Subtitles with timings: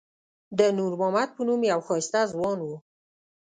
[0.57, 2.69] د نور محمد په نوم یو ښایسته ځوان و.